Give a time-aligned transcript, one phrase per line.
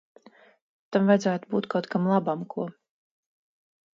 [0.95, 2.65] Tam vajadzētu būt kaut kam labam, ko?